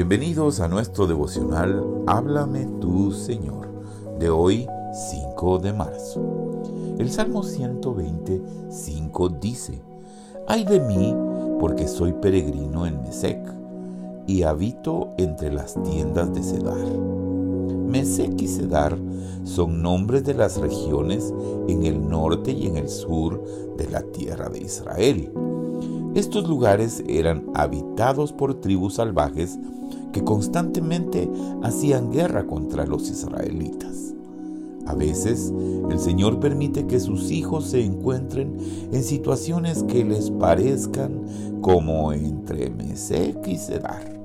Bienvenidos 0.00 0.60
a 0.60 0.68
nuestro 0.68 1.06
devocional 1.06 1.84
Háblame 2.06 2.66
tú, 2.80 3.12
Señor, 3.12 3.68
de 4.18 4.30
hoy 4.30 4.66
5 5.10 5.58
de 5.58 5.74
marzo. 5.74 6.62
El 6.98 7.10
Salmo 7.10 7.42
125 7.42 9.28
dice, 9.28 9.82
Ay 10.48 10.64
de 10.64 10.80
mí, 10.80 11.14
porque 11.60 11.86
soy 11.86 12.14
peregrino 12.14 12.86
en 12.86 13.02
Mesec 13.02 13.38
y 14.26 14.42
habito 14.42 15.10
entre 15.18 15.52
las 15.52 15.74
tiendas 15.82 16.32
de 16.32 16.44
Cedar. 16.44 16.98
Mesec 17.86 18.40
y 18.40 18.48
Cedar 18.48 18.96
son 19.44 19.82
nombres 19.82 20.24
de 20.24 20.32
las 20.32 20.56
regiones 20.56 21.34
en 21.68 21.84
el 21.84 22.08
norte 22.08 22.52
y 22.52 22.68
en 22.68 22.78
el 22.78 22.88
sur 22.88 23.44
de 23.76 23.86
la 23.90 24.00
tierra 24.00 24.48
de 24.48 24.60
Israel. 24.60 25.30
Estos 26.14 26.48
lugares 26.48 27.04
eran 27.06 27.46
habitados 27.54 28.32
por 28.32 28.60
tribus 28.60 28.94
salvajes 28.94 29.58
que 30.12 30.24
constantemente 30.24 31.30
hacían 31.62 32.10
guerra 32.10 32.46
contra 32.46 32.84
los 32.84 33.08
israelitas. 33.08 34.14
A 34.86 34.94
veces 34.94 35.52
el 35.88 36.00
Señor 36.00 36.40
permite 36.40 36.88
que 36.88 36.98
sus 36.98 37.30
hijos 37.30 37.66
se 37.66 37.84
encuentren 37.84 38.56
en 38.90 39.04
situaciones 39.04 39.84
que 39.84 40.04
les 40.04 40.32
parezcan 40.32 41.60
como 41.60 42.12
entre 42.12 42.70
Mesec 42.70 43.46
y 43.46 43.56
Cedar. 43.56 44.18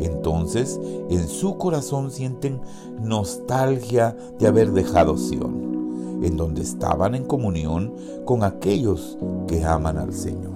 Entonces 0.00 0.78
en 1.08 1.26
su 1.28 1.56
corazón 1.56 2.10
sienten 2.10 2.60
nostalgia 3.00 4.14
de 4.38 4.48
haber 4.48 4.72
dejado 4.72 5.16
Sión, 5.16 6.20
en 6.22 6.36
donde 6.36 6.60
estaban 6.60 7.14
en 7.14 7.24
comunión 7.24 7.94
con 8.26 8.44
aquellos 8.44 9.16
que 9.46 9.64
aman 9.64 9.96
al 9.96 10.12
Señor. 10.12 10.55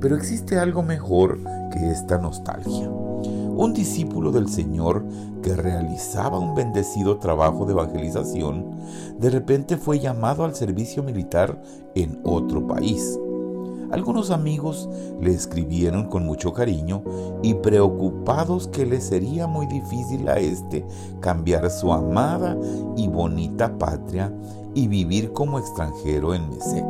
Pero 0.00 0.16
existe 0.16 0.58
algo 0.58 0.82
mejor 0.82 1.38
que 1.70 1.90
esta 1.90 2.18
nostalgia. 2.18 2.88
Un 2.88 3.74
discípulo 3.74 4.32
del 4.32 4.48
Señor 4.48 5.04
que 5.42 5.54
realizaba 5.54 6.38
un 6.38 6.54
bendecido 6.54 7.18
trabajo 7.18 7.66
de 7.66 7.72
evangelización, 7.72 8.70
de 9.18 9.28
repente 9.28 9.76
fue 9.76 9.98
llamado 9.98 10.44
al 10.44 10.54
servicio 10.54 11.02
militar 11.02 11.60
en 11.94 12.18
otro 12.24 12.66
país. 12.66 13.18
Algunos 13.90 14.30
amigos 14.30 14.88
le 15.20 15.32
escribieron 15.32 16.06
con 16.06 16.24
mucho 16.24 16.54
cariño 16.54 17.02
y 17.42 17.54
preocupados 17.54 18.68
que 18.68 18.86
le 18.86 19.00
sería 19.00 19.46
muy 19.46 19.66
difícil 19.66 20.28
a 20.28 20.38
este 20.38 20.86
cambiar 21.20 21.68
su 21.70 21.92
amada 21.92 22.56
y 22.96 23.08
bonita 23.08 23.76
patria 23.76 24.32
y 24.74 24.86
vivir 24.86 25.32
como 25.32 25.58
extranjero 25.58 26.34
en 26.34 26.48
Mesec. 26.48 26.86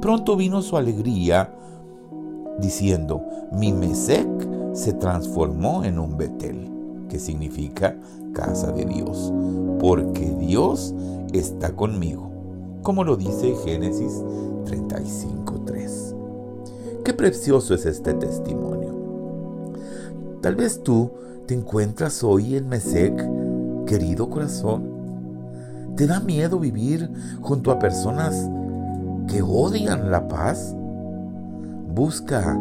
Pronto 0.00 0.36
vino 0.36 0.62
su 0.62 0.76
alegría 0.76 1.54
diciendo, 2.60 3.22
mi 3.52 3.72
Mesec 3.72 4.28
se 4.72 4.92
transformó 4.92 5.84
en 5.84 5.98
un 5.98 6.16
Betel, 6.16 6.70
que 7.08 7.18
significa 7.18 7.96
casa 8.32 8.70
de 8.72 8.84
Dios, 8.84 9.32
porque 9.80 10.30
Dios 10.38 10.94
está 11.32 11.72
conmigo, 11.72 12.30
como 12.82 13.04
lo 13.04 13.16
dice 13.16 13.54
Génesis 13.64 14.12
35.3. 14.66 16.14
Qué 17.04 17.14
precioso 17.14 17.74
es 17.74 17.86
este 17.86 18.14
testimonio. 18.14 18.90
Tal 20.40 20.56
vez 20.56 20.82
tú 20.82 21.10
te 21.46 21.54
encuentras 21.54 22.22
hoy 22.22 22.56
en 22.56 22.68
Mesec, 22.68 23.28
querido 23.86 24.30
corazón. 24.30 24.88
¿Te 25.96 26.06
da 26.06 26.20
miedo 26.20 26.58
vivir 26.58 27.10
junto 27.40 27.72
a 27.72 27.78
personas 27.78 28.48
que 29.26 29.42
odian 29.42 30.10
la 30.10 30.28
paz? 30.28 30.76
Busca 31.94 32.56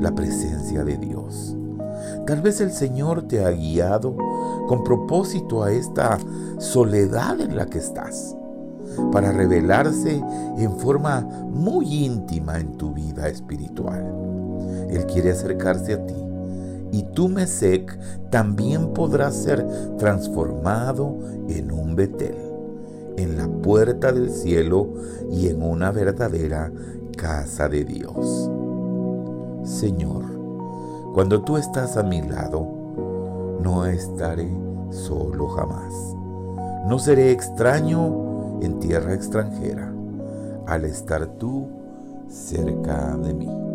la 0.00 0.12
presencia 0.12 0.82
de 0.82 0.96
Dios. 0.96 1.56
Tal 2.26 2.42
vez 2.42 2.60
el 2.60 2.72
Señor 2.72 3.28
te 3.28 3.44
ha 3.44 3.50
guiado 3.50 4.16
con 4.66 4.82
propósito 4.82 5.62
a 5.62 5.72
esta 5.72 6.18
soledad 6.58 7.40
en 7.40 7.56
la 7.56 7.66
que 7.66 7.78
estás, 7.78 8.36
para 9.12 9.30
revelarse 9.30 10.20
en 10.58 10.78
forma 10.78 11.20
muy 11.20 12.04
íntima 12.04 12.58
en 12.58 12.76
tu 12.76 12.92
vida 12.92 13.28
espiritual. 13.28 14.04
Él 14.90 15.06
quiere 15.06 15.30
acercarse 15.30 15.94
a 15.94 16.04
ti 16.04 16.14
y 16.90 17.04
tu 17.04 17.28
Mesec 17.28 17.98
también 18.30 18.92
podrá 18.92 19.30
ser 19.30 19.64
transformado 19.96 21.18
en 21.48 21.70
un 21.70 21.94
Betel, 21.94 22.36
en 23.16 23.36
la 23.36 23.48
puerta 23.48 24.12
del 24.12 24.30
cielo 24.30 24.92
y 25.30 25.48
en 25.48 25.62
una 25.62 25.92
verdadera 25.92 26.72
casa 27.16 27.68
de 27.68 27.84
Dios. 27.84 28.50
Señor, 29.64 30.24
cuando 31.14 31.42
tú 31.42 31.56
estás 31.56 31.96
a 31.96 32.02
mi 32.02 32.20
lado, 32.22 32.66
no 33.60 33.86
estaré 33.86 34.50
solo 34.90 35.48
jamás. 35.48 35.92
No 36.88 36.98
seré 36.98 37.30
extraño 37.30 38.60
en 38.60 38.80
tierra 38.80 39.14
extranjera 39.14 39.92
al 40.66 40.84
estar 40.84 41.26
tú 41.38 41.68
cerca 42.28 43.16
de 43.16 43.34
mí. 43.34 43.71